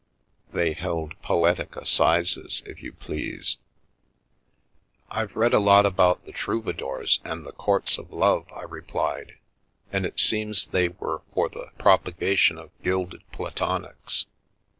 [0.51, 3.57] They held poetic assizes, if you please."—
[5.11, 8.51] o Via Amoris" I've read a lot about the troubadours and the courts of love,"
[8.51, 9.37] I replied,"
[9.93, 14.25] and it seems they were for the propagation of gilded platonics.